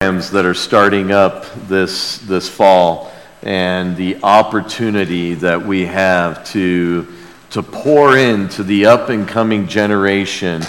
[0.00, 3.12] that are starting up this, this fall
[3.42, 7.06] and the opportunity that we have to,
[7.50, 10.62] to pour into the up and coming generation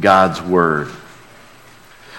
[0.00, 0.90] God's Word.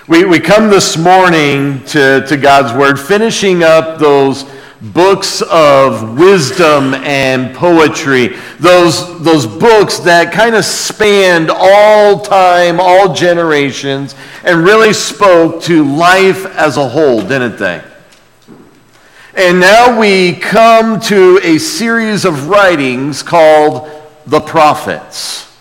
[0.08, 4.46] We, we come this morning to, to God's Word, finishing up those
[4.92, 13.14] books of wisdom and poetry, those, those books that kind of spanned all time, all
[13.14, 14.14] generations,
[14.44, 17.82] and really spoke to life as a whole, didn't they?
[19.36, 23.90] And now we come to a series of writings called
[24.26, 25.53] the prophets.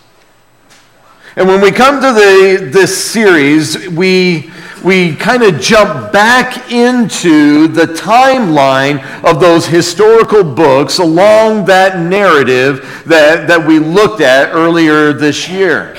[1.35, 4.51] And when we come to the, this series, we
[4.85, 13.05] we kind of jump back into the timeline of those historical books along that narrative
[13.07, 15.97] that, that we looked at earlier this year.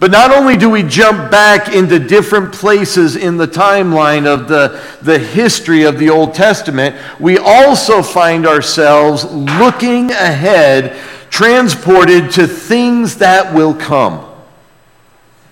[0.00, 4.80] But not only do we jump back into different places in the timeline of the,
[5.02, 10.96] the history of the Old Testament, we also find ourselves looking ahead,
[11.30, 14.24] transported to things that will come.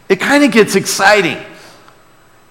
[0.08, 1.44] It kind of gets exciting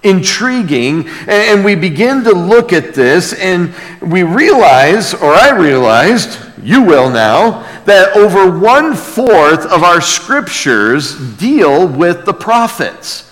[0.06, 1.08] intriguing.
[1.26, 7.10] And we begin to look at this, and we realize, or I realized, you will
[7.10, 13.22] now, that over one fourth of our scriptures deal with the prophets.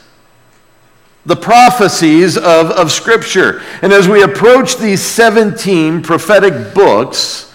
[1.26, 3.62] The prophecies of, of Scripture.
[3.80, 7.53] And as we approach these 17 prophetic books,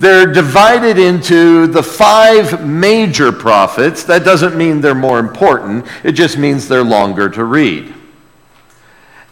[0.00, 4.02] they're divided into the five major prophets.
[4.02, 7.94] That doesn't mean they're more important, it just means they're longer to read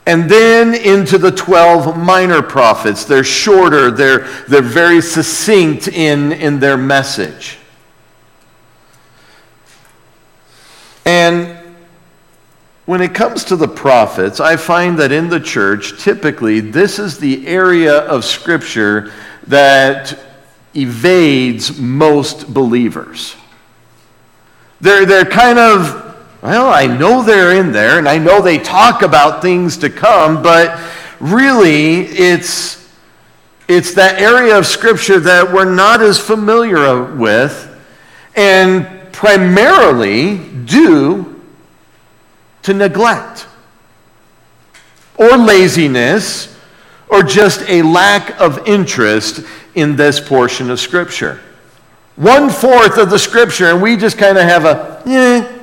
[0.08, 3.05] and then into the 12 minor prophets.
[3.05, 7.58] They're shorter, they're, they're very succinct in, in their message.
[11.05, 11.58] And
[12.86, 17.19] when it comes to the prophets, I find that in the church, typically, this is
[17.19, 19.12] the area of Scripture
[19.47, 20.19] that
[20.78, 23.34] evades most believers.
[24.80, 26.08] They're, they're kind of
[26.41, 30.41] well, I know they're in there and I know they talk about things to come,
[30.41, 30.78] but
[31.19, 32.88] really it's,
[33.66, 37.64] it's that area of Scripture that we're not as familiar with
[38.36, 41.42] and primarily due
[42.62, 43.48] to neglect
[45.16, 46.56] or laziness
[47.10, 51.41] or just a lack of interest in this portion of Scripture.
[52.16, 55.58] One fourth of the Scripture, and we just kind of have a, eh,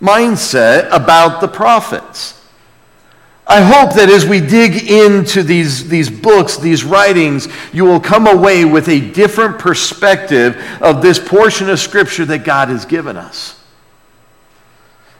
[0.00, 2.34] mindset about the prophets.
[3.48, 8.26] I hope that as we dig into these, these books, these writings, you will come
[8.26, 13.62] away with a different perspective of this portion of Scripture that God has given us.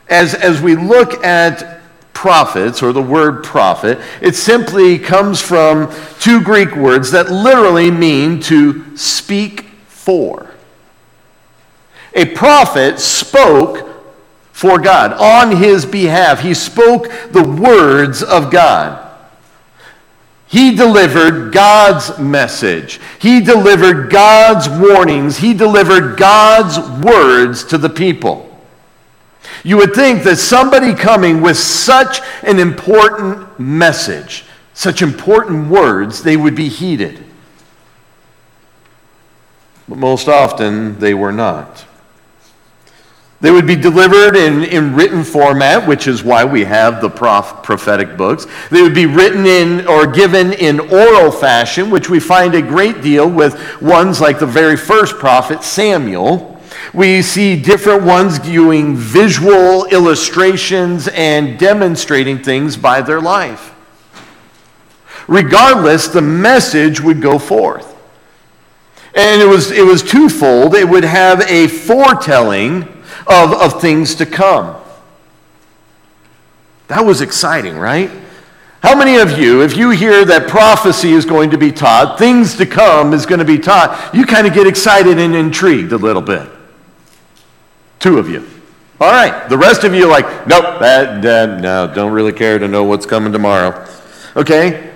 [0.09, 1.81] As, as we look at
[2.27, 5.89] prophets, or the word prophet, it simply comes from
[6.19, 10.51] two Greek words that literally mean to speak for.
[12.15, 13.89] A prophet spoke
[14.51, 16.41] for God, on his behalf.
[16.41, 19.09] He spoke the words of God.
[20.49, 22.99] He delivered God's message.
[23.21, 25.39] He delivered God's warnings.
[25.39, 28.46] He delivered God's words to the people.
[29.67, 34.45] You would think that somebody coming with such an important message,
[34.75, 37.25] such important words, they would be heeded.
[39.89, 41.85] But most often, they were not.
[43.41, 47.65] They would be delivered in, in written format, which is why we have the prof,
[47.65, 48.47] prophetic books.
[48.71, 53.03] They would be written in or given in oral fashion, which we find a great
[53.03, 56.56] deal with ones like the very first prophet, Samuel.
[56.97, 63.75] We see different ones doing visual illustrations and demonstrating things by their life.
[65.29, 67.95] Regardless, the message would go forth.
[69.15, 70.75] And it was, it was twofold.
[70.75, 72.85] It would have a foretelling
[73.27, 74.75] of, of things to come.
[76.89, 78.11] That was exciting, right?
[78.83, 82.57] How many of you, if you hear that prophecy is going to be taught, things
[82.57, 85.99] to come is going to be taught, you kind of get excited and intrigued a
[85.99, 86.56] little bit?
[88.07, 88.49] Two of you.
[89.01, 89.49] All right.
[89.49, 92.85] The rest of you are like, nope, that, that, no, don't really care to know
[92.85, 93.85] what's coming tomorrow.
[94.37, 94.93] Okay?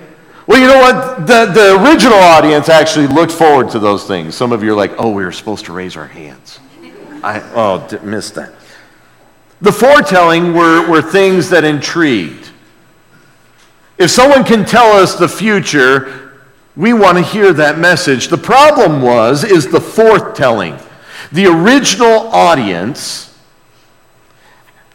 [0.46, 1.26] Well, you know what?
[1.26, 4.36] The, the original audience actually looked forward to those things.
[4.36, 6.60] Some of you are like, oh, we were supposed to raise our hands.
[7.24, 8.52] I oh, missed that.
[9.60, 12.48] The foretelling were, were things that intrigued.
[13.98, 16.44] If someone can tell us the future,
[16.76, 18.28] we want to hear that message.
[18.28, 20.80] The problem was, is the forthtelling.
[21.32, 23.36] The original audience,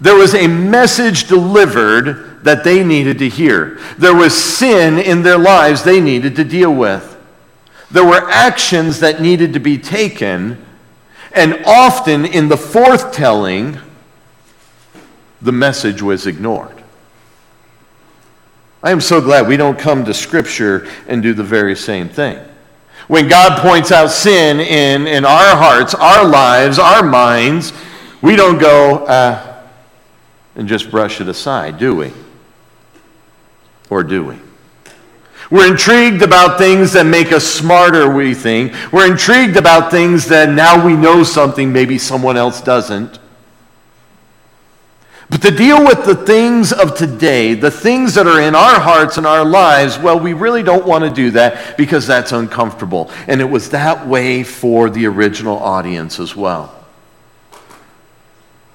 [0.01, 3.79] there was a message delivered that they needed to hear.
[3.97, 7.11] There was sin in their lives they needed to deal with.
[7.89, 10.63] There were actions that needed to be taken,
[11.31, 13.81] and often in the forthtelling,
[15.41, 16.83] the message was ignored.
[18.83, 22.39] I am so glad we don't come to Scripture and do the very same thing.
[23.07, 27.72] When God points out sin in, in our hearts, our lives, our minds,
[28.22, 29.63] we don't go uh,
[30.56, 32.12] and just brush it aside, do we?
[33.90, 34.38] Or do we?
[35.52, 38.74] We're intrigued about things that make us smarter, we think.
[38.92, 43.19] We're intrigued about things that now we know something maybe someone else doesn't.
[45.30, 49.18] But to deal with the things of today, the things that are in our hearts
[49.18, 53.10] and our lives, well, we really don't want to do that because that's uncomfortable.
[53.27, 56.75] And it was that way for the original audience as well.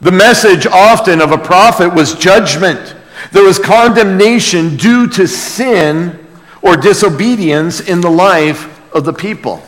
[0.01, 2.97] The message often of a prophet was judgment.
[3.33, 6.27] There was condemnation due to sin
[6.63, 9.63] or disobedience in the life of the people.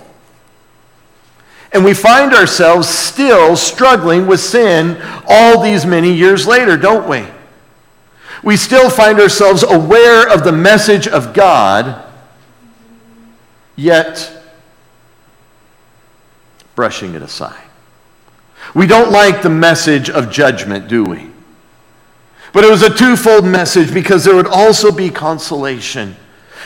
[1.72, 7.24] And we find ourselves still struggling with sin all these many years later, don't we?
[8.42, 12.04] We still find ourselves aware of the message of God,
[13.76, 14.42] yet
[16.74, 17.62] brushing it aside.
[18.74, 21.30] We don't like the message of judgment, do we?
[22.52, 26.16] But it was a twofold message because there would also be consolation.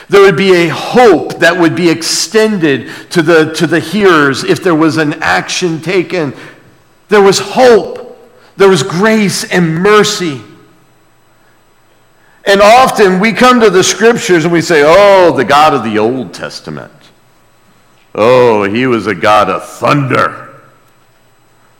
[0.09, 4.63] There would be a hope that would be extended to the, to the hearers if
[4.63, 6.33] there was an action taken.
[7.09, 8.17] There was hope.
[8.55, 10.41] There was grace and mercy.
[12.45, 15.99] And often we come to the scriptures and we say, oh, the God of the
[15.99, 16.93] Old Testament.
[18.15, 20.55] Oh, he was a God of thunder.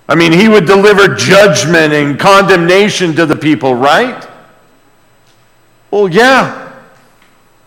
[0.10, 4.28] I mean, he would deliver judgment and condemnation to the people, right?
[5.90, 6.67] Well, yeah.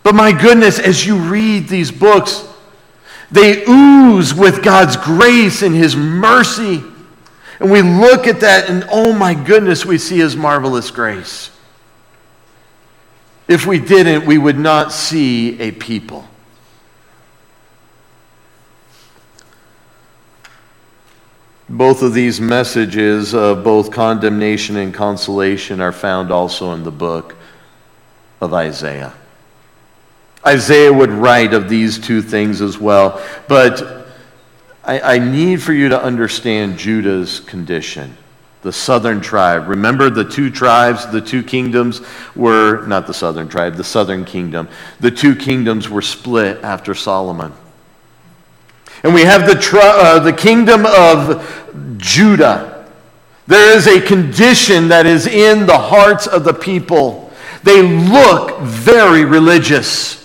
[0.02, 2.46] But my goodness, as you read these books,
[3.30, 6.82] they ooze with God's grace and His mercy.
[7.60, 11.50] And we look at that, and oh my goodness, we see His marvelous grace.
[13.46, 16.26] If we didn't, we would not see a people.
[21.68, 27.36] Both of these messages of both condemnation and consolation are found also in the book
[28.40, 29.12] of Isaiah.
[30.46, 33.22] Isaiah would write of these two things as well.
[33.46, 34.06] But
[34.82, 38.16] I, I, need for you to understand Judah's condition,
[38.62, 39.68] the southern tribe.
[39.68, 42.00] Remember, the two tribes, the two kingdoms
[42.34, 44.68] were not the southern tribe, the southern kingdom.
[45.00, 47.52] The two kingdoms were split after Solomon.
[49.02, 52.86] And we have the, tri- uh, the kingdom of Judah.
[53.46, 57.30] There is a condition that is in the hearts of the people.
[57.62, 60.19] They look very religious.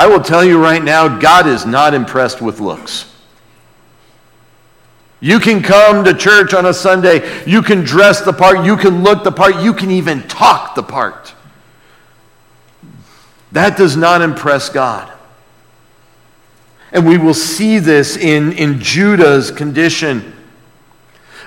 [0.00, 3.14] I will tell you right now, God is not impressed with looks.
[5.20, 9.04] You can come to church on a Sunday, you can dress the part, you can
[9.04, 11.34] look the part, you can even talk the part.
[13.52, 15.12] That does not impress God.
[16.92, 20.32] And we will see this in, in Judah's condition.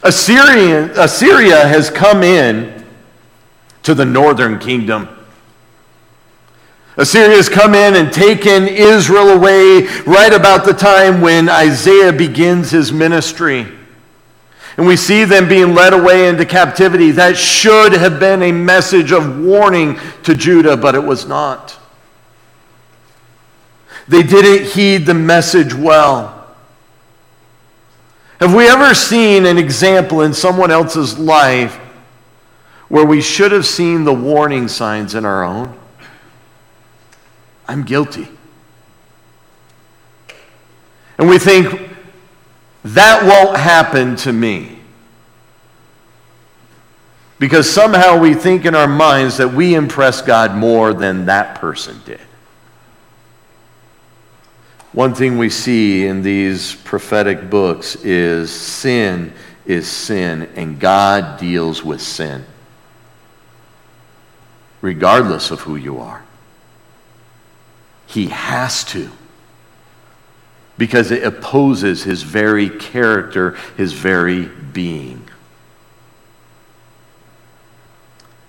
[0.03, 2.85] Assyrian, Assyria has come in
[3.81, 5.09] to the northern kingdom.
[6.95, 12.69] Assyria has come in and taken Israel away right about the time when Isaiah begins
[12.69, 13.67] his ministry.
[14.77, 17.11] And we see them being led away into captivity.
[17.11, 21.77] That should have been a message of warning to Judah, but it was not.
[24.07, 26.47] They didn't heed the message well.
[28.39, 31.75] Have we ever seen an example in someone else's life
[32.89, 35.79] where we should have seen the warning signs in our own?
[37.67, 38.27] I'm guilty.
[41.17, 41.89] And we think,
[42.83, 44.79] that won't happen to me.
[47.39, 52.01] Because somehow we think in our minds that we impress God more than that person
[52.05, 52.19] did.
[54.91, 59.33] One thing we see in these prophetic books is sin
[59.65, 62.45] is sin, and God deals with sin,
[64.81, 66.23] regardless of who you are.
[68.13, 69.09] He has to.
[70.77, 75.27] Because it opposes his very character, his very being.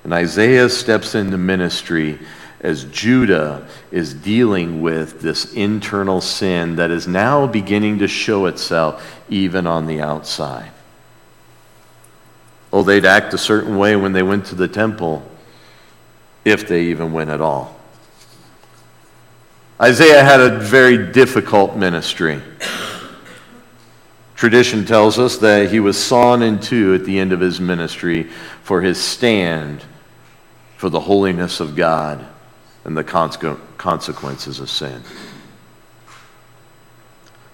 [0.02, 2.18] And Isaiah steps into ministry
[2.60, 9.22] as Judah is dealing with this internal sin that is now beginning to show itself
[9.30, 10.72] even on the outside.
[12.70, 15.26] Oh, they'd act a certain way when they went to the temple,
[16.44, 17.80] if they even went at all.
[19.84, 22.40] Isaiah had a very difficult ministry.
[24.34, 28.22] Tradition tells us that he was sawn in two at the end of his ministry
[28.62, 29.84] for his stand
[30.78, 32.24] for the holiness of God
[32.84, 35.02] and the consequences of sin.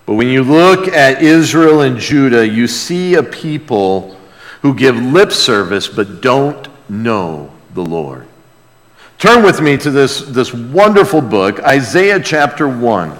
[0.06, 4.16] But when you look at Israel and Judah, you see a people
[4.62, 8.28] who give lip service but don't know the Lord.
[9.20, 13.16] Turn with me to this, this wonderful book, Isaiah chapter 1.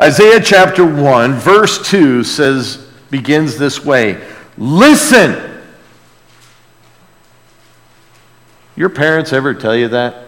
[0.00, 4.20] Isaiah chapter 1, verse 2 says, begins this way
[4.56, 5.62] Listen.
[8.74, 10.24] Your parents ever tell you that?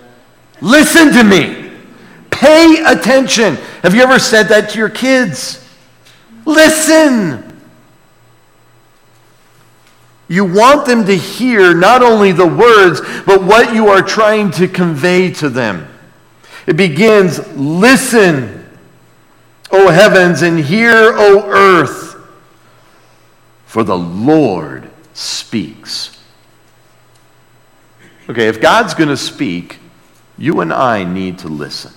[0.60, 1.72] Listen to me.
[2.30, 3.56] Pay attention.
[3.82, 5.68] Have you ever said that to your kids?
[6.46, 7.49] Listen.
[10.30, 14.68] You want them to hear not only the words, but what you are trying to
[14.68, 15.88] convey to them.
[16.68, 18.64] It begins Listen,
[19.72, 22.14] O heavens, and hear, O earth,
[23.66, 26.16] for the Lord speaks.
[28.28, 29.78] Okay, if God's going to speak,
[30.38, 31.92] you and I need to listen.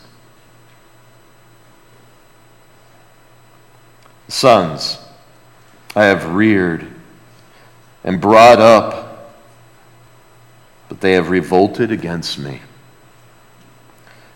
[4.27, 4.97] Sons,
[5.95, 6.92] I have reared
[8.03, 9.33] and brought up,
[10.89, 12.62] but they have revolted against me.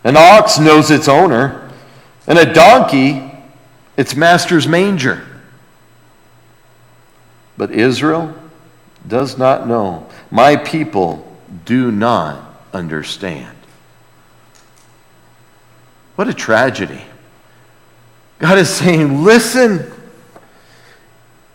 [0.04, 1.70] An ox knows its owner,
[2.26, 3.30] and a donkey
[3.96, 5.26] its master's manger.
[7.56, 8.32] But Israel
[9.06, 10.06] does not know.
[10.30, 11.26] My people
[11.64, 12.40] do not
[12.72, 13.56] understand.
[16.14, 17.02] What a tragedy.
[18.38, 19.90] God is saying, listen,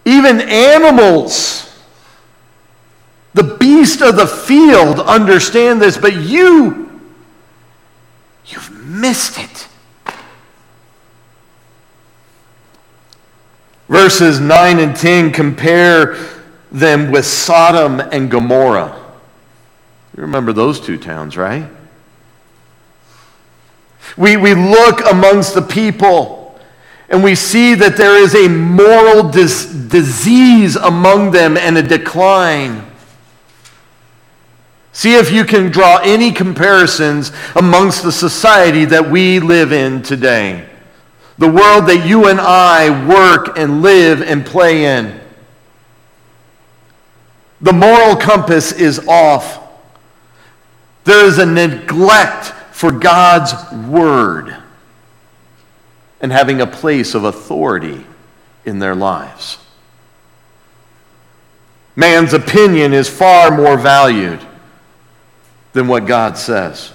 [0.04, 1.73] even animals
[3.74, 7.02] beast of the field understand this, but you,
[8.46, 9.68] you've missed it.
[13.90, 16.18] Verses 9 and 10 compare
[16.72, 19.00] them with Sodom and Gomorrah.
[20.16, 21.68] You remember those two towns, right?
[24.18, 26.60] We, we look amongst the people
[27.10, 32.93] and we see that there is a moral dis- disease among them and a decline.
[34.94, 40.70] See if you can draw any comparisons amongst the society that we live in today.
[41.40, 45.20] The world that you and I work and live and play in.
[47.60, 49.60] The moral compass is off.
[51.06, 53.54] There is a neglect for God's
[53.88, 54.56] word
[56.22, 58.06] and having a place of authority
[58.64, 59.58] in their lives.
[61.96, 64.40] Man's opinion is far more valued
[65.74, 66.94] than what God says.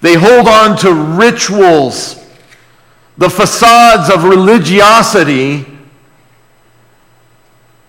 [0.00, 2.24] They hold on to rituals,
[3.16, 5.66] the facades of religiosity,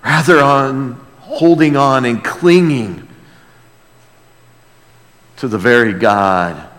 [0.04, 3.08] rather on holding on and clinging
[5.38, 6.70] to the very God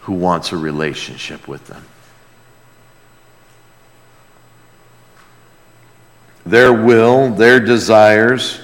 [0.00, 1.84] who wants a relationship with them.
[6.44, 8.60] Their will, their desires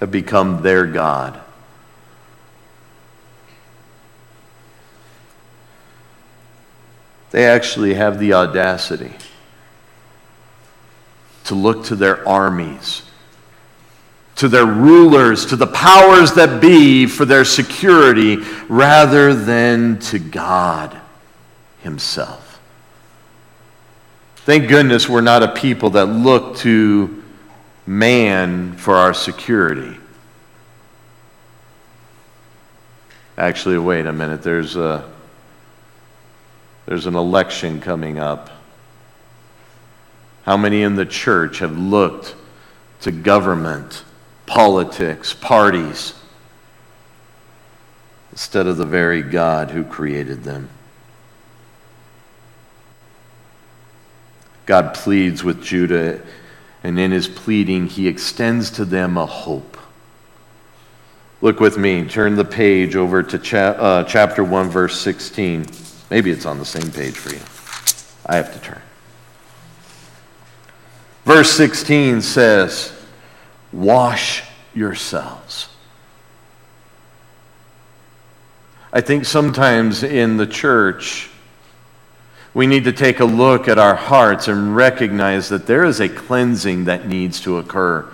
[0.00, 1.40] have become their God.
[7.30, 9.12] They actually have the audacity
[11.44, 13.02] to look to their armies,
[14.36, 18.36] to their rulers, to the powers that be for their security
[18.68, 20.96] rather than to God
[21.80, 22.60] Himself.
[24.36, 27.22] Thank goodness we're not a people that look to
[27.86, 29.96] man for our security.
[33.38, 34.42] Actually, wait a minute.
[34.42, 35.15] There's a
[36.86, 38.48] there's an election coming up.
[40.44, 42.36] How many in the church have looked
[43.00, 44.04] to government,
[44.46, 46.14] politics, parties,
[48.30, 50.70] instead of the very God who created them?
[54.66, 56.20] God pleads with Judah,
[56.84, 59.76] and in his pleading, he extends to them a hope.
[61.40, 65.66] Look with me, turn the page over to cha- uh, chapter 1, verse 16.
[66.10, 67.40] Maybe it's on the same page for you.
[68.26, 68.80] I have to turn.
[71.24, 72.92] Verse 16 says,
[73.72, 74.44] Wash
[74.74, 75.68] yourselves.
[78.92, 81.30] I think sometimes in the church,
[82.54, 86.08] We need to take a look at our hearts and recognize that there is a
[86.08, 88.10] cleansing that needs to occur.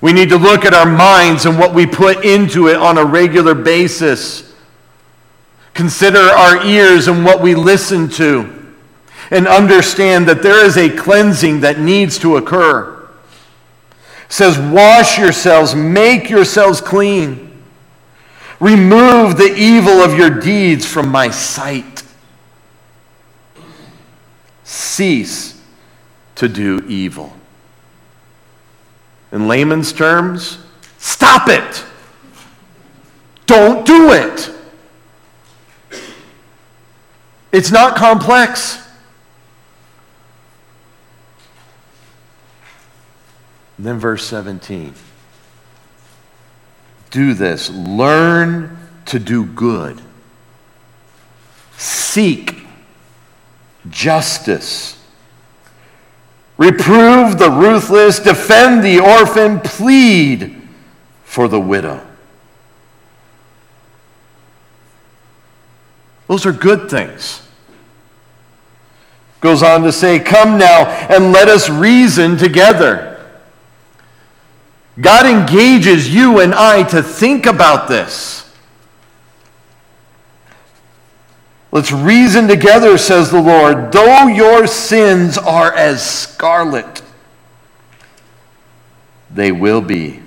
[0.00, 3.04] We need to look at our minds and what we put into it on a
[3.04, 4.52] regular basis.
[5.74, 8.50] Consider our ears and what we listen to.
[9.30, 13.08] And understand that there is a cleansing that needs to occur.
[14.26, 17.62] It says, Wash yourselves, make yourselves clean.
[18.60, 22.04] Remove the evil of your deeds from my sight.
[24.62, 25.60] Cease
[26.36, 27.34] to do evil.
[29.32, 30.58] In layman's terms,
[30.98, 31.84] stop it.
[33.46, 34.53] Don't do it.
[37.54, 38.84] It's not complex.
[43.76, 44.92] And then verse 17.
[47.12, 47.70] Do this.
[47.70, 50.02] Learn to do good.
[51.76, 52.66] Seek
[53.88, 55.00] justice.
[56.56, 58.18] Reprove the ruthless.
[58.18, 59.60] Defend the orphan.
[59.60, 60.60] Plead
[61.22, 62.04] for the widow.
[66.26, 67.42] Those are good things.
[69.40, 73.10] Goes on to say, Come now and let us reason together.
[75.00, 78.40] God engages you and I to think about this.
[81.72, 83.90] Let's reason together, says the Lord.
[83.90, 87.02] Though your sins are as scarlet,
[89.28, 90.23] they will be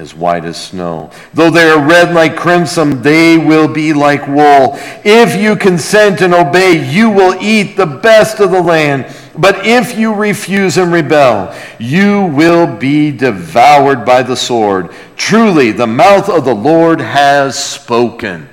[0.00, 1.10] as white as snow.
[1.34, 4.78] Though they are red like crimson, they will be like wool.
[5.04, 9.14] If you consent and obey, you will eat the best of the land.
[9.36, 14.90] But if you refuse and rebel, you will be devoured by the sword.
[15.16, 18.48] Truly, the mouth of the Lord has spoken.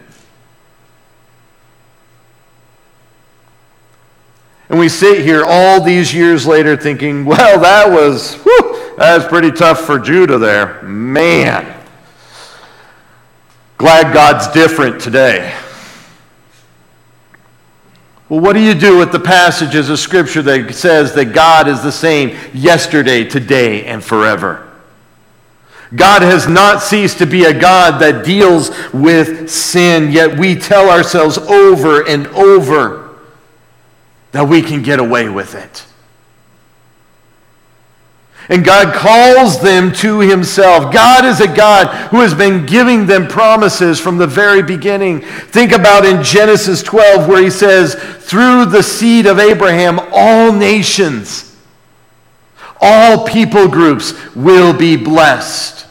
[4.69, 9.25] And we sit here all these years later thinking, well, that was, whew, that was
[9.27, 10.81] pretty tough for Judah there.
[10.83, 11.73] Man.
[13.77, 15.55] Glad God's different today.
[18.27, 21.81] Well, what do you do with the passages of Scripture that says that God is
[21.81, 24.67] the same yesterday, today, and forever?
[25.95, 30.89] God has not ceased to be a God that deals with sin, yet we tell
[30.89, 33.15] ourselves over and over
[34.33, 35.86] that we can get away with it.
[38.49, 40.93] And God calls them to himself.
[40.93, 45.21] God is a God who has been giving them promises from the very beginning.
[45.21, 51.57] Think about in Genesis 12, where he says, Through the seed of Abraham, all nations,
[52.79, 55.86] all people groups will be blessed.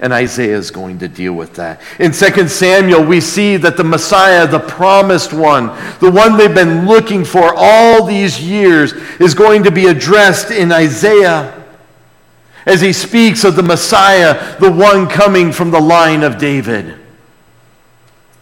[0.00, 1.80] And Isaiah is going to deal with that.
[1.98, 5.66] In 2 Samuel, we see that the Messiah, the promised one,
[5.98, 10.70] the one they've been looking for all these years, is going to be addressed in
[10.70, 11.54] Isaiah
[12.64, 16.94] as he speaks of the Messiah, the one coming from the line of David,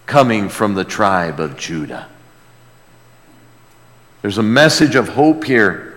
[0.05, 2.07] coming from the tribe of Judah.
[4.21, 5.96] There's a message of hope here.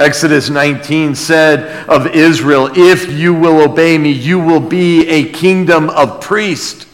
[0.00, 5.90] Exodus 19 said of Israel, If you will obey me, you will be a kingdom
[5.90, 6.86] of priests.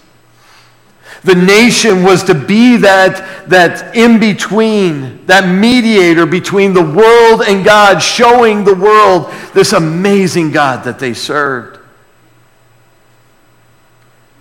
[1.23, 7.64] The nation was to be that, that in between, that mediator between the world and
[7.64, 11.79] God, showing the world this amazing God that they served.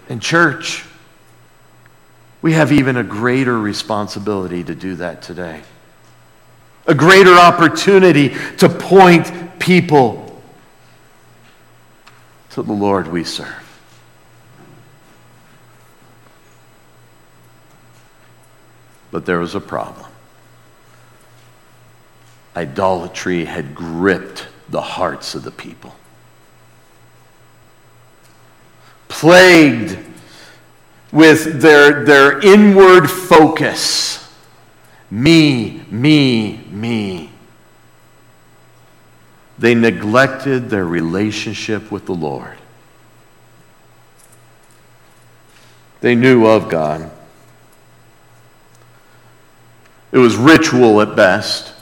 [0.10, 0.84] In church,
[2.42, 5.62] we have even a greater responsibility to do that today
[6.88, 10.42] a greater opportunity to point people
[12.52, 13.62] to the Lord we serve.
[19.12, 20.12] But there was a problem.
[22.56, 25.96] Idolatry had gripped the hearts of the people.
[29.08, 29.98] Plagued
[31.12, 34.34] with their, their inward focus
[35.10, 37.30] me, me, me.
[39.58, 42.58] They neglected their relationship with the Lord.
[46.02, 47.10] They knew of God.
[50.12, 51.74] It was ritual at best.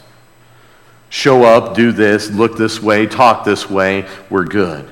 [1.10, 4.89] Show up, do this, look this way, talk this way, we're good.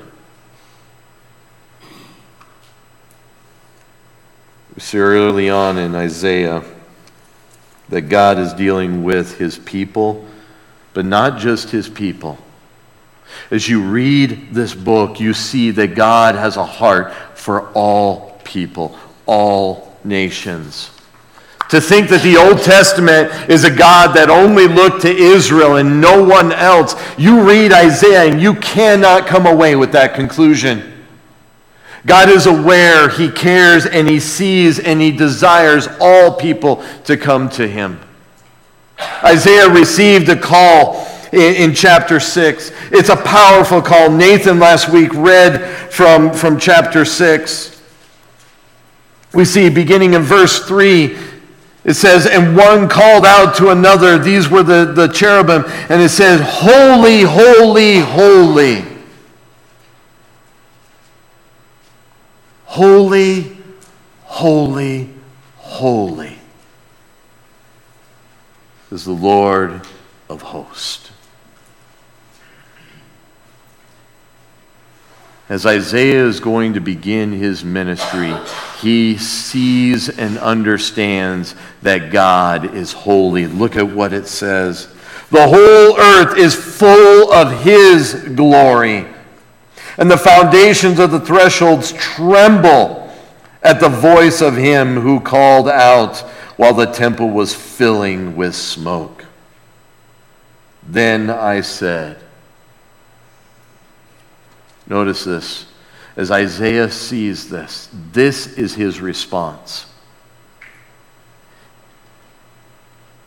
[4.74, 6.62] We see early on in Isaiah
[7.92, 10.24] that God is dealing with his people,
[10.94, 12.38] but not just his people.
[13.50, 18.98] As you read this book, you see that God has a heart for all people,
[19.26, 20.90] all nations.
[21.68, 26.00] To think that the Old Testament is a God that only looked to Israel and
[26.00, 26.94] no one else.
[27.18, 30.91] You read Isaiah and you cannot come away with that conclusion.
[32.04, 37.48] God is aware, He cares, and He sees, and He desires all people to come
[37.50, 38.00] to Him.
[39.24, 42.72] Isaiah received a call in, in, chapter 6.
[42.90, 44.10] It's a powerful call.
[44.10, 47.82] Nathan last week read from, from chapter 6.
[49.34, 51.16] We see beginning in verse 3
[51.84, 54.16] it says, and one called out to another.
[54.16, 55.64] These were the, the cherubim.
[55.88, 58.84] And it says, Holy, holy, holy.
[62.72, 63.54] Holy,
[64.22, 65.10] holy,
[65.58, 66.38] holy
[68.90, 69.82] is the Lord
[70.30, 71.10] of hosts.
[75.50, 78.34] As Isaiah is going to begin his ministry,
[78.80, 83.48] he sees and understands that God is holy.
[83.48, 84.86] Look at what it says.
[85.30, 89.08] The whole earth is full of his glory,
[89.98, 93.12] and the foundations of the thresholds tremble
[93.62, 96.18] at the voice of him who called out
[96.56, 99.24] while the temple was filling with smoke.
[100.82, 102.18] Then I said,
[104.86, 105.66] Notice this.
[106.16, 109.86] As Isaiah sees this, this is his response.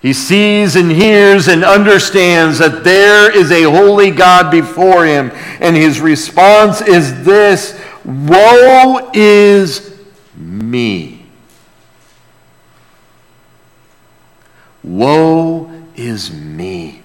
[0.06, 5.76] He sees and hears and understands that there is a holy God before him, and
[5.76, 10.00] his response is this Woe is
[10.38, 11.26] me!
[14.84, 17.02] Woe is me!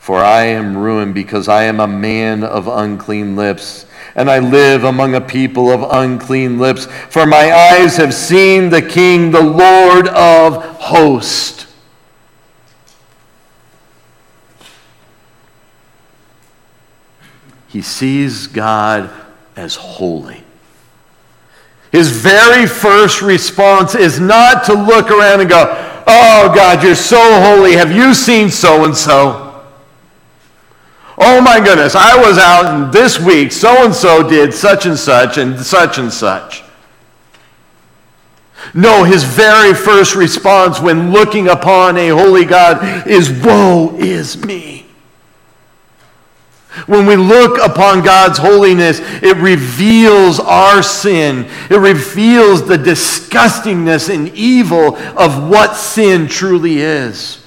[0.00, 3.86] For I am ruined because I am a man of unclean lips,
[4.16, 6.86] and I live among a people of unclean lips.
[7.10, 11.68] For my eyes have seen the King, the Lord of hosts.
[17.72, 19.10] He sees God
[19.56, 20.44] as holy.
[21.90, 25.64] His very first response is not to look around and go,
[26.06, 27.72] Oh, God, you're so holy.
[27.72, 29.64] Have you seen so and so?
[31.16, 34.98] Oh my goodness, I was out and this week so and so did such and
[34.98, 36.64] such and such and such.
[38.74, 44.81] No, his very first response when looking upon a holy God is, Woe is me.
[46.86, 51.48] When we look upon God's holiness, it reveals our sin.
[51.70, 57.46] It reveals the disgustingness and evil of what sin truly is.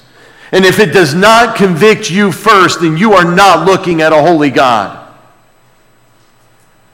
[0.52, 4.22] And if it does not convict you first, then you are not looking at a
[4.22, 5.12] holy God.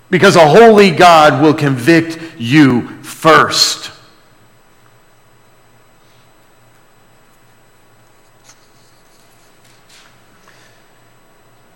[0.09, 3.91] Because a holy God will convict you first.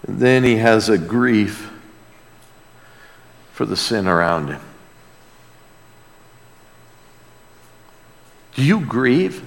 [0.09, 1.71] Then he has a grief
[3.53, 4.61] for the sin around him.
[8.55, 9.43] Do you grieve?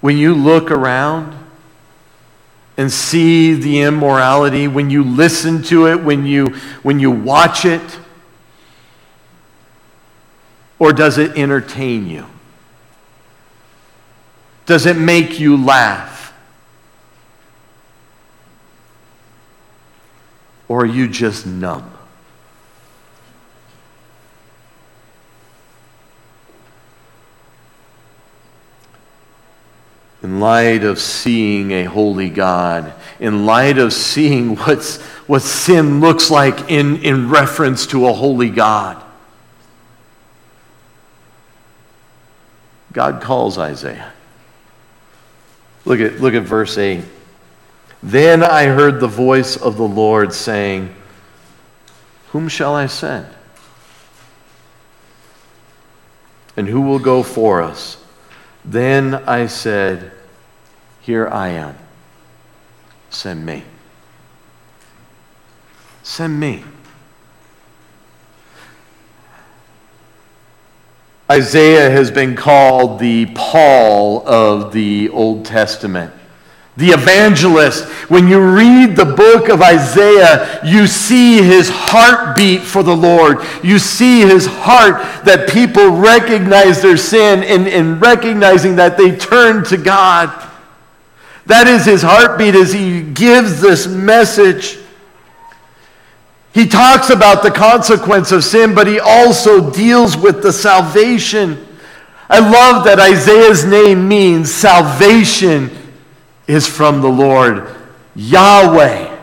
[0.00, 1.36] When you look around
[2.76, 6.46] and see the immorality, when you listen to it, when you,
[6.82, 7.98] when you watch it,
[10.78, 12.26] or does it entertain you?
[14.66, 16.15] Does it make you laugh?
[20.68, 21.96] Or are you just numb?
[30.26, 36.32] in light of seeing a holy God, in light of seeing what's, what sin looks
[36.32, 39.00] like in, in reference to a holy God.
[42.92, 44.12] God calls Isaiah.
[45.84, 47.04] Look at, look at verse 8.
[48.02, 50.94] Then I heard the voice of the Lord saying,
[52.30, 53.26] Whom shall I send?
[56.56, 58.02] And who will go for us?
[58.64, 60.12] Then I said,
[61.00, 61.76] Here I am.
[63.10, 63.62] Send me.
[66.02, 66.64] Send me.
[71.30, 76.12] Isaiah has been called the Paul of the Old Testament
[76.76, 82.94] the evangelist, when you read the book of Isaiah, you see his heartbeat for the
[82.94, 83.38] Lord.
[83.62, 89.64] You see his heart that people recognize their sin and, and recognizing that they turn
[89.64, 90.30] to God.
[91.46, 94.78] That is his heartbeat as he gives this message.
[96.52, 101.66] He talks about the consequence of sin, but he also deals with the salvation
[102.28, 105.70] I love that Isaiah's name means salvation
[106.46, 107.74] is from the Lord.
[108.14, 109.16] Yahweh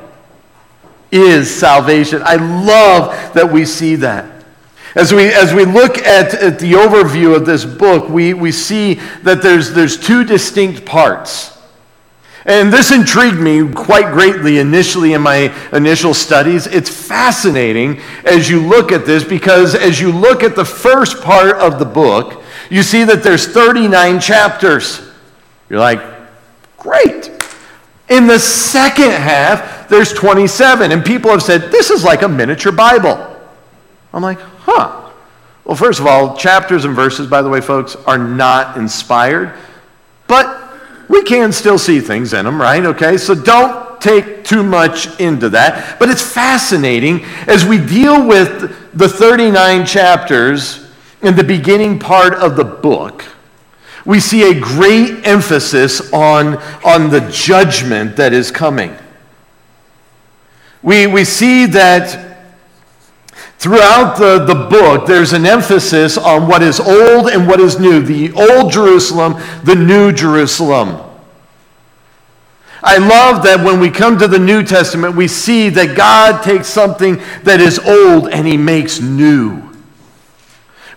[1.12, 2.22] is salvation.
[2.24, 4.34] I love that we see that.
[4.96, 8.96] As we, as we look at, at the overview of this book, we, we see
[9.24, 11.54] that there's, there's two distinct parts.
[12.46, 16.68] And this intrigued me quite greatly initially in my initial studies.
[16.68, 21.56] It's fascinating as you look at this because as you look at the first part
[21.58, 25.10] of the book, you see that there's 39 chapters.
[25.70, 26.02] You're like,
[26.78, 27.12] great.
[28.10, 30.92] In the second half, there's 27.
[30.92, 33.18] And people have said, this is like a miniature Bible.
[34.13, 35.12] I'm like, huh.
[35.66, 39.54] Well, first of all, chapters and verses, by the way, folks, are not inspired,
[40.28, 40.62] but
[41.08, 42.84] we can still see things in them, right?
[42.84, 45.98] Okay, so don't take too much into that.
[46.00, 52.58] But it's fascinating as we deal with the 39 chapters in the beginning part of
[52.58, 53.24] the book.
[54.06, 58.96] We see a great emphasis on, on the judgment that is coming.
[60.82, 62.34] We, we see that
[63.63, 68.02] Throughout the, the book, there's an emphasis on what is old and what is new
[68.02, 71.02] the old Jerusalem, the new Jerusalem.
[72.84, 76.68] I love that when we come to the New Testament, we see that God takes
[76.68, 79.73] something that is old and he makes new.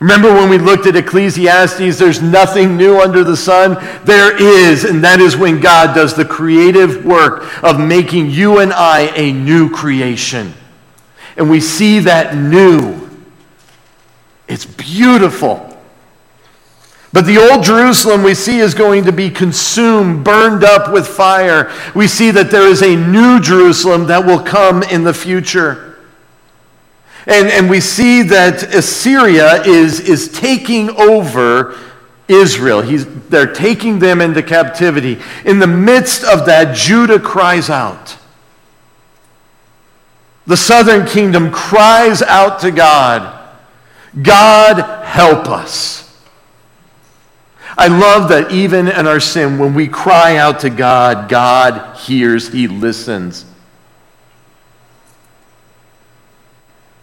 [0.01, 3.75] Remember when we looked at Ecclesiastes, there's nothing new under the sun?
[4.05, 8.73] There is, and that is when God does the creative work of making you and
[8.73, 10.53] I a new creation
[11.37, 13.09] and we see that new.
[14.49, 15.63] It's beautiful.
[17.13, 21.73] But the old Jerusalem we see is going to be consumed, burned up with fire.
[21.95, 25.86] We see that there is a new Jerusalem that will come in the future.
[27.27, 31.77] And, and we see that Assyria is, is taking over
[32.29, 32.83] Israel.
[32.83, 35.21] He's, they're taking them into captivity.
[35.45, 38.17] In the midst of that, Judah cries out.
[40.47, 43.33] The southern kingdom cries out to God,
[44.23, 46.05] God, help us.
[47.79, 52.49] I love that even in our sin, when we cry out to God, God hears,
[52.49, 53.45] He listens.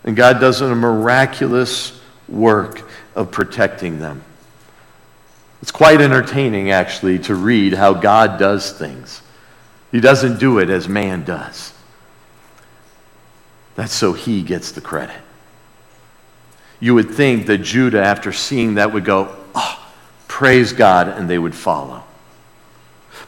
[0.03, 2.81] And God does a miraculous work
[3.15, 4.23] of protecting them.
[5.61, 9.21] It's quite entertaining, actually, to read how God does things.
[9.91, 11.73] He doesn't do it as man does.
[13.75, 15.15] That's so he gets the credit.
[16.79, 19.89] You would think that Judah, after seeing that, would go, oh,
[20.27, 22.03] praise God, and they would follow.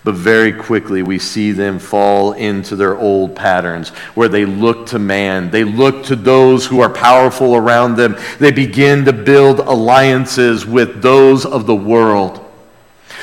[0.05, 4.99] But very quickly, we see them fall into their old patterns where they look to
[4.99, 5.49] man.
[5.49, 8.15] They look to those who are powerful around them.
[8.37, 12.39] They begin to build alliances with those of the world,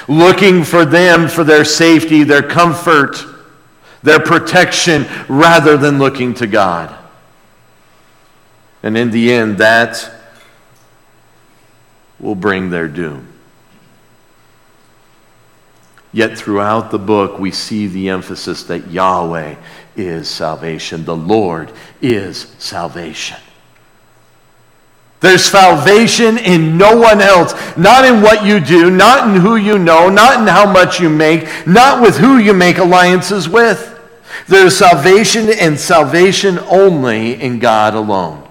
[0.09, 3.25] looking for them for their safety, their comfort,
[4.03, 6.93] their protection, rather than looking to God.
[8.83, 10.11] And in the end, that
[12.19, 13.32] will bring their doom.
[16.13, 19.57] Yet throughout the book, we see the emphasis that Yahweh
[19.97, 21.05] is salvation.
[21.05, 21.73] The Lord
[22.03, 23.39] is salvation.
[25.21, 29.79] There's salvation in no one else, not in what you do, not in who you
[29.79, 33.89] know, not in how much you make, not with who you make alliances with.
[34.49, 38.47] There's salvation and salvation only in God alone.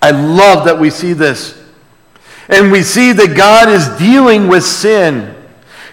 [0.00, 1.60] I love that we see this.
[2.48, 5.34] And we see that God is dealing with sin.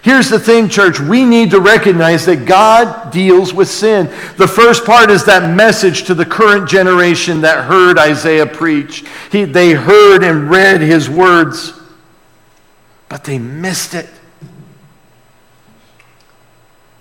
[0.08, 0.98] Here's the thing, church.
[0.98, 4.06] We need to recognize that God deals with sin.
[4.38, 9.04] The first part is that message to the current generation that heard Isaiah preach.
[9.30, 11.74] He, they heard and read his words,
[13.10, 14.08] but they missed it.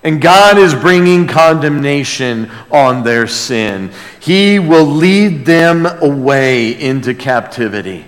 [0.04, 3.94] And God is bringing condemnation on their sin.
[4.20, 8.04] He will lead them away into captivity.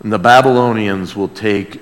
[0.00, 1.80] And the Babylonians will take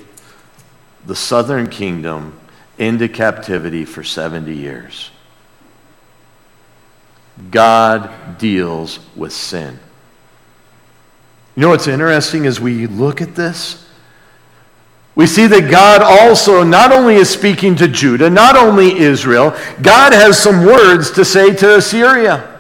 [1.07, 2.39] the southern kingdom
[2.79, 5.11] into captivity for 70 years.
[7.51, 9.79] God deals with sin.
[11.57, 13.87] You know what's interesting as we look at this?
[15.15, 19.51] We see that God also not only is speaking to Judah, not only Israel,
[19.83, 22.60] God has some words to say to Assyria.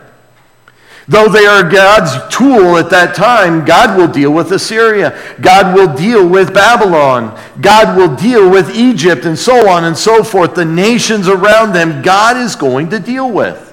[1.10, 5.18] Though they are God's tool at that time, God will deal with Assyria.
[5.40, 7.38] God will deal with Babylon.
[7.60, 10.54] God will deal with Egypt and so on and so forth.
[10.54, 13.66] The nations around them, God is going to deal with.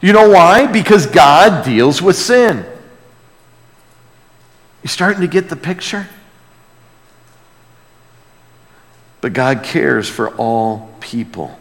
[0.00, 0.66] You know why?
[0.66, 2.66] Because God deals with sin.
[4.82, 6.08] You starting to get the picture?
[9.24, 11.58] but God cares for all people.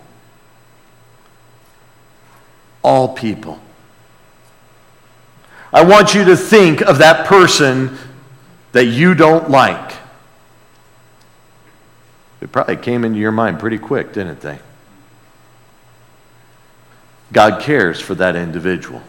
[2.83, 3.57] All people.
[5.73, 7.97] I want you to think of that person
[8.73, 9.93] that you don't like.
[12.41, 14.59] It probably came into your mind pretty quick, didn't they?
[17.31, 19.01] God cares for that individual.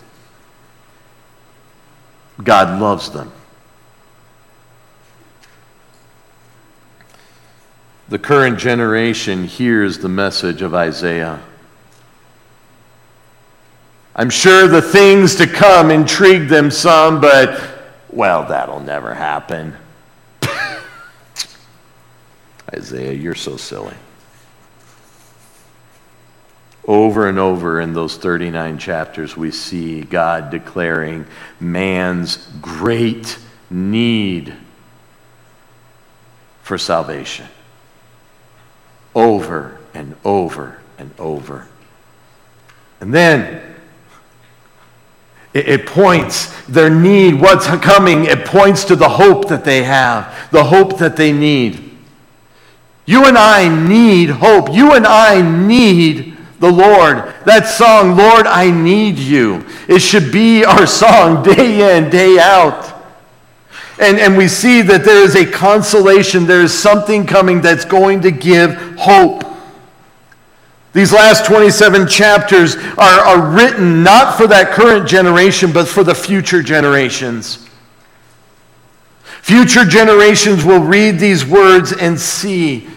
[2.43, 3.31] God loves them.
[8.09, 11.43] The current generation hears the message of Isaiah.
[14.17, 17.61] I'm sure the things to come intrigue them some, but,
[18.11, 19.77] well, that'll never happen.
[22.73, 23.95] Isaiah, you're so silly.
[26.87, 31.27] Over and over in those 39 chapters, we see God declaring
[31.59, 34.55] man's great need
[36.63, 37.49] for salvation.
[39.13, 41.67] Over and over and over.
[43.01, 43.74] And then
[45.55, 50.65] it, points their need, what's coming, it points to the hope that they have, the
[50.65, 51.93] hope that they need.
[53.07, 54.73] You and I need hope.
[54.73, 57.33] You and I need the Lord.
[57.45, 62.93] That song, Lord, I need you, it should be our song day in, day out.
[64.01, 68.23] And, and we see that there is a consolation, there is something coming that's going
[68.23, 69.45] to give hope.
[70.95, 76.15] These last 27 chapters are, are written not for that current generation, but for the
[76.15, 77.69] future generations.
[79.43, 82.89] Future generations will read these words and see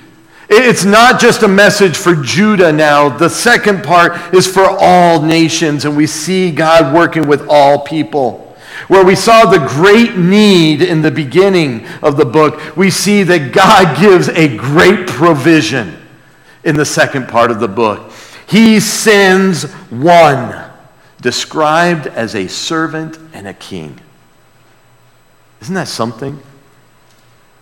[0.50, 3.10] it's not just a message for Judah now.
[3.10, 8.56] The second part is for all nations, and we see God working with all people.
[8.88, 13.52] Where we saw the great need in the beginning of the book, we see that
[13.52, 15.97] God gives a great provision
[16.68, 18.12] in the second part of the book.
[18.46, 20.70] He sends one,
[21.22, 23.98] described as a servant and a king.
[25.62, 26.38] Isn't that something?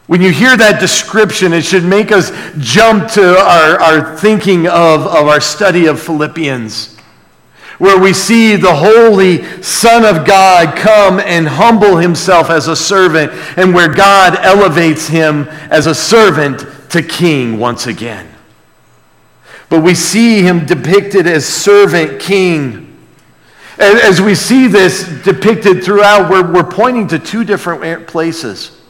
[0.08, 5.02] When you hear that description, it should make us jump to our, our thinking of,
[5.02, 6.98] of our study of Philippians,
[7.78, 13.32] where we see the holy Son of God come and humble himself as a servant,
[13.56, 18.32] and where God elevates him as a servant to king once again.
[19.70, 22.98] But we see him depicted as servant king.
[23.78, 28.82] As we see this depicted throughout, we're, we're pointing to two different places.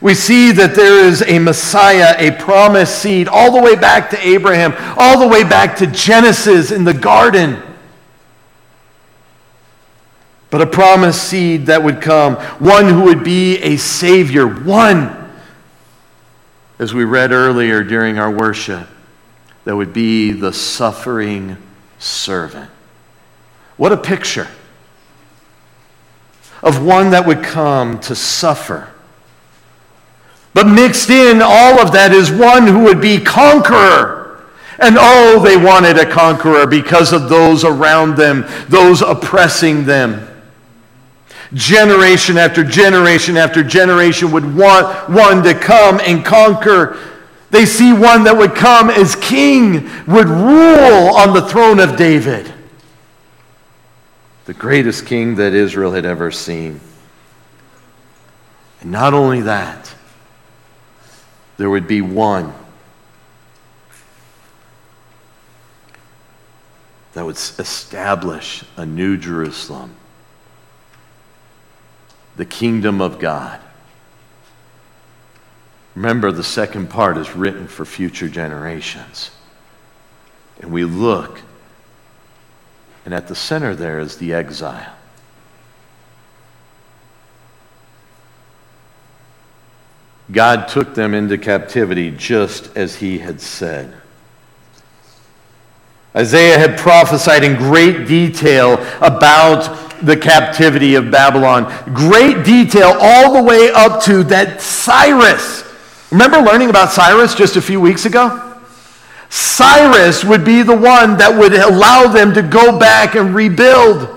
[0.00, 4.26] We see that there is a Messiah, a promised seed, all the way back to
[4.26, 7.62] Abraham, all the way back to Genesis in the garden.
[10.50, 15.30] But a promised seed that would come, one who would be a Savior, one,
[16.78, 18.86] as we read earlier during our worship,
[19.64, 21.56] that would be the suffering
[21.98, 22.70] servant.
[23.76, 24.48] What a picture
[26.62, 28.90] of one that would come to suffer
[30.54, 34.44] but mixed in all of that is one who would be conqueror.
[34.78, 40.28] And oh, they wanted a conqueror because of those around them, those oppressing them.
[41.52, 46.98] Generation after generation after generation would want one to come and conquer.
[47.54, 52.52] They see one that would come as king, would rule on the throne of David.
[54.46, 56.80] The greatest king that Israel had ever seen.
[58.80, 59.94] And not only that,
[61.56, 62.52] there would be one
[67.12, 69.94] that would establish a new Jerusalem,
[72.34, 73.60] the kingdom of God.
[75.94, 79.30] Remember, the second part is written for future generations.
[80.60, 81.40] And we look,
[83.04, 84.92] and at the center there is the exile.
[90.32, 93.94] God took them into captivity just as he had said.
[96.16, 101.64] Isaiah had prophesied in great detail about the captivity of Babylon.
[101.92, 105.63] Great detail all the way up to that Cyrus.
[106.14, 108.56] Remember learning about Cyrus just a few weeks ago?
[109.30, 114.08] Cyrus would be the one that would allow them to go back and rebuild.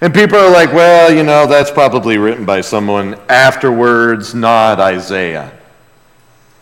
[0.00, 5.52] And people are like, well, you know, that's probably written by someone afterwards, not Isaiah.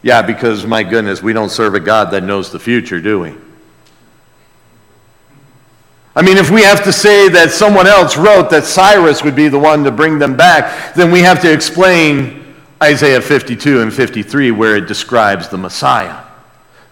[0.02, 3.32] Yeah, because my goodness, we don't serve a God that knows the future, do we?
[6.16, 9.46] I mean, if we have to say that someone else wrote that Cyrus would be
[9.46, 12.41] the one to bring them back, then we have to explain
[12.82, 16.24] Isaiah 52 and 53, where it describes the Messiah,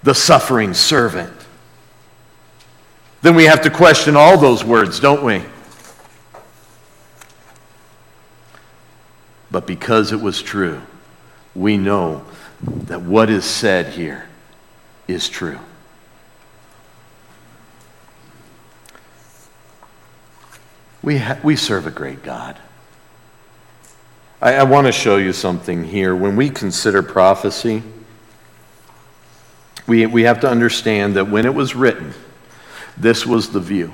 [0.04, 1.32] the suffering servant.
[3.22, 5.42] Then we have to question all those words, don't we?
[9.50, 10.80] But because it was true,
[11.56, 12.24] we know
[12.62, 14.28] that what is said here
[15.08, 15.58] is true.
[21.02, 22.56] We, ha- we serve a great God.
[24.40, 26.16] I, I want to show you something here.
[26.16, 27.82] When we consider prophecy,
[29.86, 32.14] we, we have to understand that when it was written,
[32.96, 33.92] this was the view.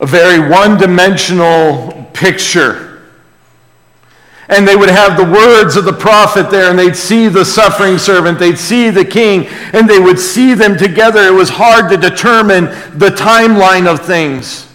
[0.00, 3.02] A very one dimensional picture.
[4.48, 7.98] And they would have the words of the prophet there, and they'd see the suffering
[7.98, 11.22] servant, they'd see the king, and they would see them together.
[11.22, 12.64] It was hard to determine
[12.98, 14.71] the timeline of things.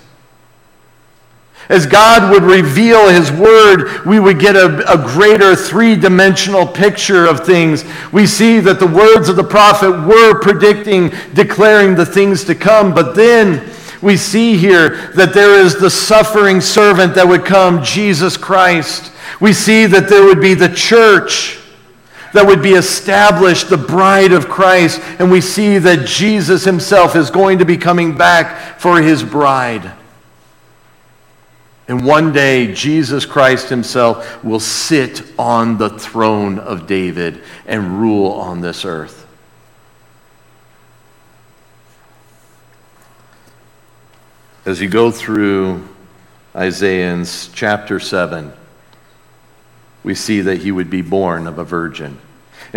[1.70, 7.26] As God would reveal His Word, we would get a, a greater three dimensional picture
[7.26, 7.84] of things.
[8.12, 12.94] We see that the words of the prophet were predicting, declaring the things to come,
[12.94, 13.70] but then
[14.02, 19.12] we see here that there is the suffering servant that would come, Jesus Christ.
[19.42, 21.60] We see that there would be the church
[22.34, 27.32] that would be established, the bride of Christ, and we see that Jesus himself is
[27.32, 29.92] going to be coming back for his bride.
[31.88, 38.32] And one day, Jesus Christ himself will sit on the throne of David and rule
[38.34, 39.26] on this earth.
[44.66, 45.88] As you go through
[46.54, 48.52] Isaiah's chapter 7,
[50.04, 52.20] we see that he would be born of a virgin.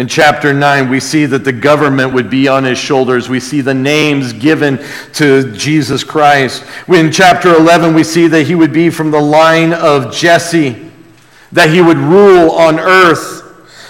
[0.00, 3.28] In chapter 9, we see that the government would be on his shoulders.
[3.28, 4.82] We see the names given
[5.12, 6.64] to Jesus Christ.
[6.88, 10.90] In chapter 11, we see that he would be from the line of Jesse,
[11.52, 13.42] that he would rule on earth.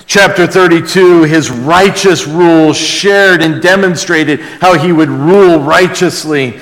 [0.06, 6.58] Chapter 32, his righteous rule shared and demonstrated how he would rule righteously.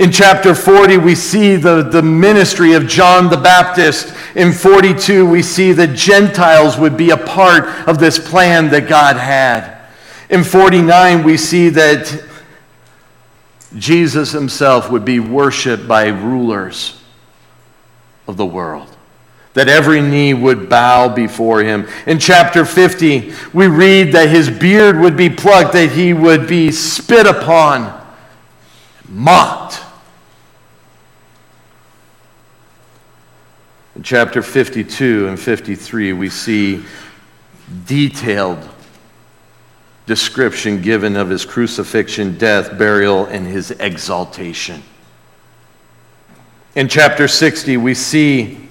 [0.00, 4.14] In chapter 40, we see the, the ministry of John the Baptist.
[4.34, 9.16] In 42, we see that Gentiles would be a part of this plan that God
[9.16, 9.76] had.
[10.30, 12.24] In 49, we see that
[13.76, 16.98] Jesus himself would be worshiped by rulers
[18.26, 18.88] of the world,
[19.52, 21.86] that every knee would bow before him.
[22.06, 26.72] In chapter 50, we read that his beard would be plucked, that he would be
[26.72, 28.02] spit upon,
[29.06, 29.88] mocked.
[34.00, 36.82] In chapter 52 and 53, we see
[37.84, 38.66] detailed
[40.06, 44.82] description given of his crucifixion, death, burial, and his exaltation.
[46.74, 48.69] In chapter 60, we see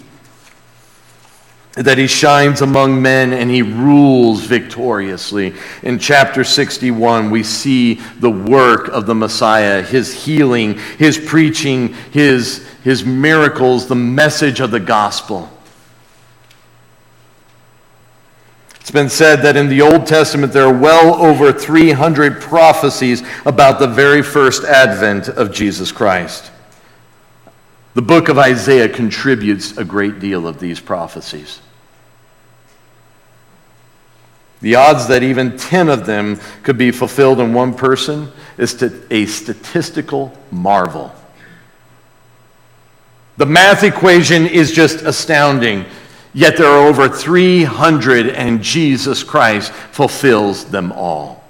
[1.80, 5.54] that he shines among men and he rules victoriously.
[5.82, 12.68] In chapter 61, we see the work of the Messiah, his healing, his preaching, his,
[12.84, 15.50] his miracles, the message of the gospel.
[18.82, 23.80] It's been said that in the Old Testament there are well over 300 prophecies about
[23.80, 26.52] the very first advent of Jesus Christ.
[27.94, 31.62] The book of Isaiah contributes a great deal of these prophecies.
[34.62, 39.26] The odds that even 10 of them could be fulfilled in one person is a
[39.26, 41.14] statistical marvel.
[43.38, 45.86] The math equation is just astounding,
[46.34, 51.42] yet there are over 300, and Jesus Christ fulfills them all.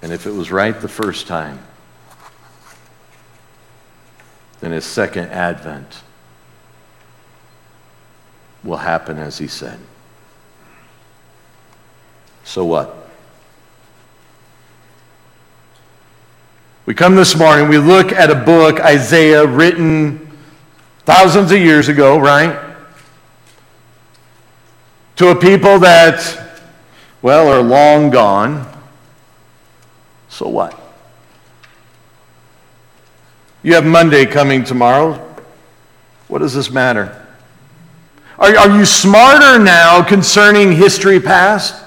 [0.00, 1.60] And if it was right the first time,
[4.62, 6.02] then his second advent
[8.62, 9.78] will happen as he said.
[12.44, 13.08] So what?
[16.86, 20.30] We come this morning, we look at a book, Isaiah, written
[21.00, 22.56] thousands of years ago, right?
[25.16, 26.60] To a people that,
[27.20, 28.64] well, are long gone.
[30.28, 30.81] So what?
[33.62, 35.14] You have Monday coming tomorrow.
[36.26, 37.24] What does this matter?
[38.38, 41.80] Are, are you smarter now concerning history past?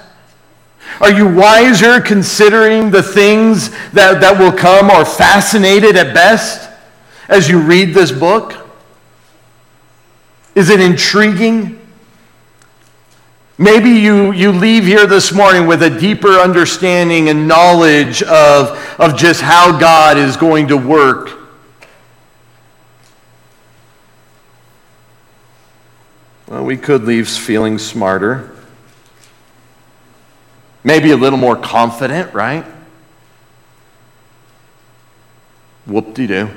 [1.02, 6.70] Are you wiser considering the things that, that will come or fascinated at best
[7.28, 8.54] as you read this book?
[10.54, 11.78] Is it intriguing?
[13.58, 19.18] Maybe you, you leave here this morning with a deeper understanding and knowledge of, of
[19.18, 21.35] just how God is going to work
[26.48, 28.56] Well, we could leave feeling smarter.
[30.84, 32.64] Maybe a little more confident, right?
[35.86, 36.50] Whoop de doo.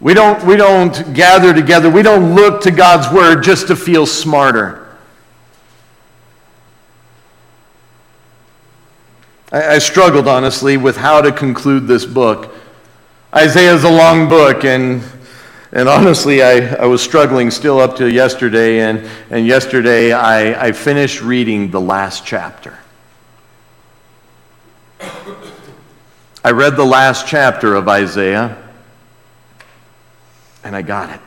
[0.00, 1.90] We don't, we don't gather together.
[1.90, 4.96] We don't look to God's word just to feel smarter.
[9.52, 12.54] I, I struggled, honestly, with how to conclude this book.
[13.34, 15.02] Isaiah is a long book, and,
[15.72, 18.80] and honestly, I, I was struggling still up to yesterday.
[18.80, 22.76] And, and yesterday, I, I finished reading the last chapter.
[26.42, 28.56] I read the last chapter of Isaiah
[30.64, 31.20] and I got it.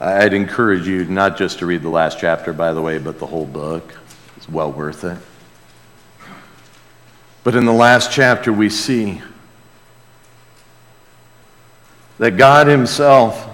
[0.00, 3.26] I'd encourage you not just to read the last chapter, by the way, but the
[3.26, 3.94] whole book.
[4.36, 5.18] It's well worth it.
[7.50, 9.20] But in the last chapter, we see
[12.18, 13.44] that God Himself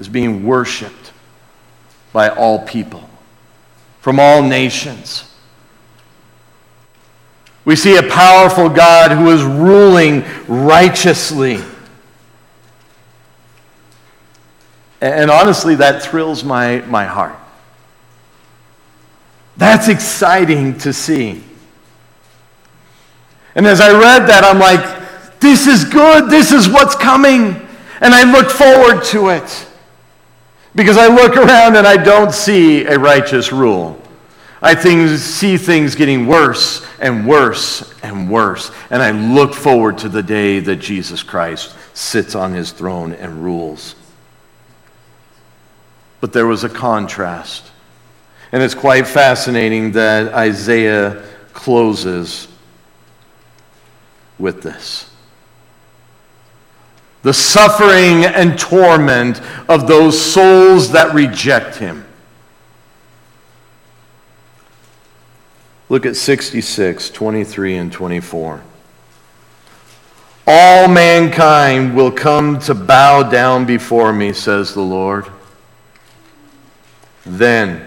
[0.00, 1.12] is being worshiped
[2.12, 3.08] by all people
[4.00, 5.32] from all nations.
[7.64, 11.60] We see a powerful God who is ruling righteously.
[15.00, 17.38] And honestly, that thrills my, my heart.
[19.56, 21.44] That's exciting to see.
[23.60, 26.30] And as I read that, I'm like, this is good.
[26.30, 27.56] This is what's coming.
[28.00, 29.68] And I look forward to it.
[30.74, 34.00] Because I look around and I don't see a righteous rule.
[34.62, 34.74] I
[35.18, 38.70] see things getting worse and worse and worse.
[38.88, 43.44] And I look forward to the day that Jesus Christ sits on his throne and
[43.44, 43.94] rules.
[46.22, 47.70] But there was a contrast.
[48.52, 52.49] And it's quite fascinating that Isaiah closes
[54.40, 55.10] with this
[57.22, 62.06] the suffering and torment of those souls that reject him.
[65.90, 68.62] Look at 66, 23, and 24.
[70.46, 75.26] All mankind will come to bow down before me, says the Lord.
[77.26, 77.86] Then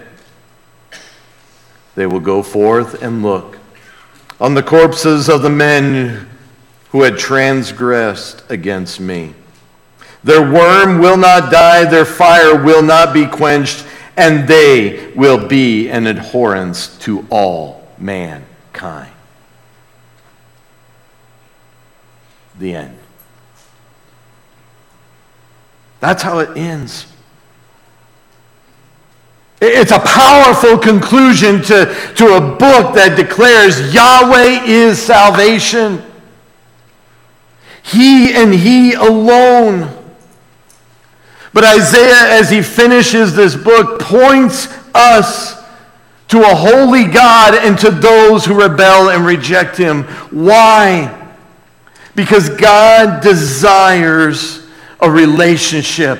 [1.95, 3.57] they will go forth and look
[4.39, 6.29] on the corpses of the men
[6.93, 9.33] who had transgressed against me.
[10.23, 13.83] Their worm will not die, their fire will not be quenched,
[14.15, 19.11] and they will be an abhorrence to all mankind.
[22.59, 22.97] The end.
[25.99, 27.07] That's how it ends.
[29.59, 36.03] It's a powerful conclusion to, to a book that declares Yahweh is salvation.
[37.83, 39.89] He and He alone.
[41.53, 45.63] But Isaiah, as he finishes this book, points us
[46.29, 50.03] to a holy God and to those who rebel and reject him.
[50.31, 51.31] Why?
[52.15, 54.67] Because God desires
[54.99, 56.19] a relationship.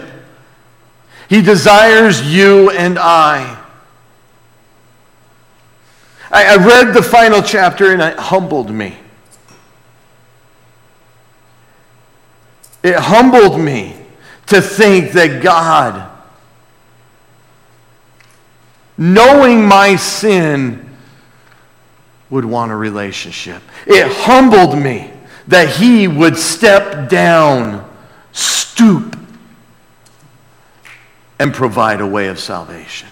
[1.29, 3.59] He desires you and I.
[6.31, 8.97] I, read the final chapter and it humbled me.
[12.83, 13.95] It humbled me
[14.47, 16.11] to think that God
[18.97, 20.89] knowing my sin,
[22.29, 23.61] would want a relationship.
[23.85, 25.11] It humbled me
[25.47, 27.87] that he would step down,
[28.31, 29.15] stoop,
[31.37, 33.09] and provide a way of salvation.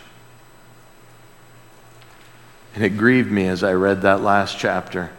[2.73, 5.11] And it grieved me as I read that last chapter.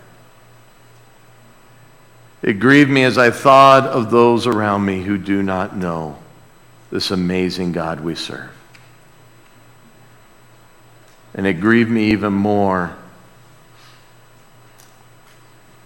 [2.43, 6.19] It grieved me as I thought of those around me who do not know
[6.91, 8.51] this amazing God we serve.
[11.35, 12.97] And it grieved me even more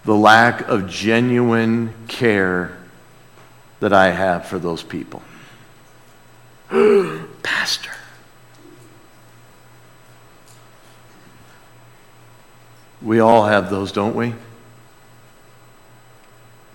[0.04, 2.76] the lack of genuine care
[3.80, 5.22] that I have for those people.
[7.42, 7.90] Pastor.
[13.02, 14.32] We all have those, don't we?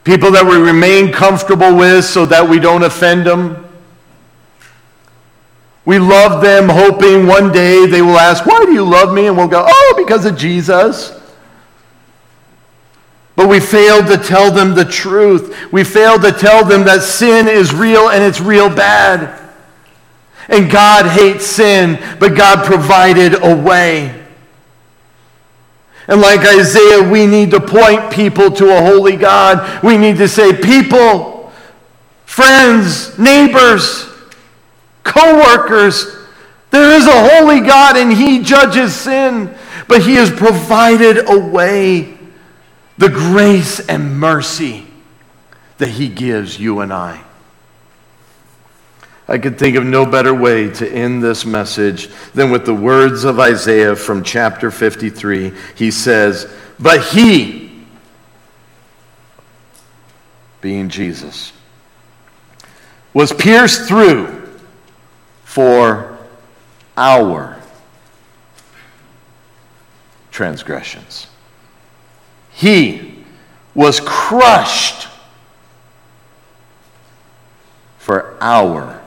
[0.04, 3.68] People that we remain comfortable with so that we don't offend them.
[5.86, 9.28] We love them, hoping one day they will ask, Why do you love me?
[9.28, 11.18] And we'll go, Oh, because of Jesus.
[13.36, 15.72] But we failed to tell them the truth.
[15.72, 19.40] We failed to tell them that sin is real and it's real bad.
[20.48, 24.21] And God hates sin, but God provided a way.
[26.08, 29.84] And like Isaiah, we need to point people to a holy God.
[29.84, 31.52] We need to say, people,
[32.26, 34.08] friends, neighbors,
[35.04, 36.18] co workers,
[36.72, 39.54] there is a holy God and He judges sin,
[39.88, 42.18] but He has provided a way,
[42.98, 44.88] the grace and mercy
[45.78, 47.22] that He gives you and I.
[49.32, 53.24] I could think of no better way to end this message than with the words
[53.24, 55.54] of Isaiah from chapter 53.
[55.74, 57.86] He says, But he,
[60.60, 61.54] being Jesus,
[63.14, 64.50] was pierced through
[65.46, 66.18] for
[66.98, 67.58] our
[70.30, 71.28] transgressions.
[72.52, 73.24] He
[73.74, 75.08] was crushed
[77.98, 79.01] for our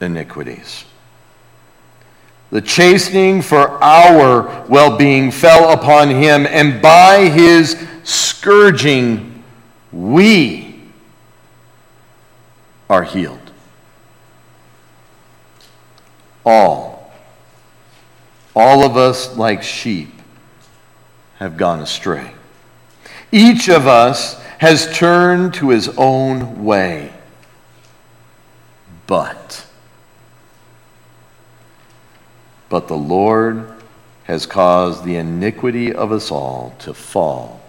[0.00, 0.84] iniquities.
[2.50, 9.44] The chastening for our well being fell upon him, and by his scourging,
[9.92, 10.82] we
[12.88, 13.38] are healed.
[16.44, 17.12] All,
[18.56, 20.08] all of us, like sheep,
[21.38, 22.32] have gone astray.
[23.30, 27.12] Each of us has turned to his own way.
[29.06, 29.59] But,
[32.70, 33.70] but the Lord
[34.24, 37.60] has caused the iniquity of us all to fall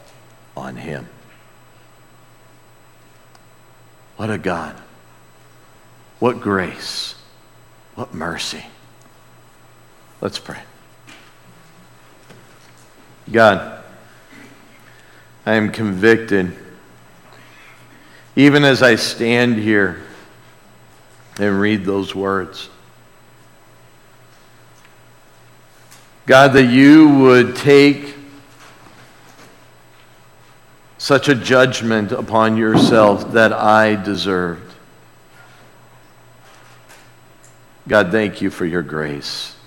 [0.55, 1.09] on him.
[4.15, 4.75] What a God.
[6.19, 7.15] What grace.
[7.95, 8.63] What mercy.
[10.21, 10.59] Let's pray.
[13.31, 13.83] God,
[15.47, 16.55] I am convicted,
[18.35, 20.03] even as I stand here
[21.39, 22.69] and read those words.
[26.31, 28.15] God, that you would take
[30.97, 34.73] such a judgment upon yourself that I deserved.
[37.85, 39.57] God, thank you for your grace.